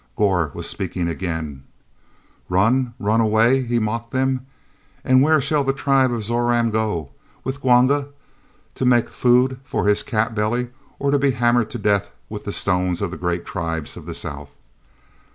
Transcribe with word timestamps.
Gor 0.15 0.49
was 0.55 0.67
speaking 0.67 1.07
again: 1.07 1.63
"Run! 2.49 2.95
Run 2.97 3.21
away!" 3.21 3.61
he 3.61 3.77
mocked 3.77 4.09
them. 4.09 4.47
"And 5.03 5.21
where 5.21 5.39
shall 5.39 5.63
the 5.63 5.73
tribe 5.73 6.11
of 6.11 6.23
Zoran 6.23 6.71
go? 6.71 7.11
With 7.43 7.61
Gwanga, 7.61 8.07
to 8.73 8.83
make 8.83 9.09
food 9.09 9.59
for 9.63 9.85
his 9.85 10.01
cat 10.01 10.33
belly 10.33 10.69
or 10.97 11.11
to 11.11 11.19
be 11.19 11.29
hammered 11.29 11.69
to 11.69 11.77
death 11.77 12.09
with 12.29 12.45
the 12.45 12.51
stones 12.51 12.99
of 13.03 13.11
the 13.11 13.17
great 13.17 13.45
tribes 13.45 13.95
of 13.95 14.07
the 14.07 14.15
south?" 14.15 14.55